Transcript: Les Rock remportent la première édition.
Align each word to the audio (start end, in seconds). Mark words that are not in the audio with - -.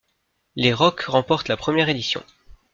Les 0.55 0.73
Rock 0.73 1.01
remportent 1.01 1.47
la 1.47 1.57
première 1.57 1.87
édition. 1.87 2.23